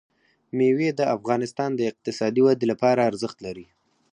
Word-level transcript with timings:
مېوې 0.57 0.89
د 0.99 1.01
افغانستان 1.15 1.69
د 1.75 1.81
اقتصادي 1.91 2.41
ودې 2.45 2.65
لپاره 2.71 3.07
ارزښت 3.09 3.37
لري. 3.45 3.65